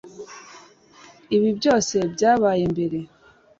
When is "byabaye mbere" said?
2.13-2.97